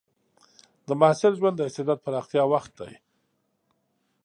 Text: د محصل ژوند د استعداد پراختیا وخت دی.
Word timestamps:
د 0.87 0.89
محصل 1.01 1.33
ژوند 1.39 1.55
د 1.57 1.61
استعداد 1.69 1.99
پراختیا 2.05 2.43
وخت 2.53 2.71
دی. 2.79 2.93